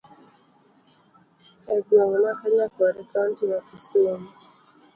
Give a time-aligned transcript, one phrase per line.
[1.73, 4.29] Egweng' ma kanyakwar e kaunti ma kisumo.